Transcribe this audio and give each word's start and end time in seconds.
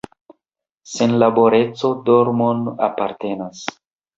Senlaboreco 0.93 1.91
dormon 2.09 2.65
alportas. 2.89 3.65